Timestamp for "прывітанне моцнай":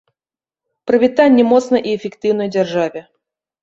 0.93-1.81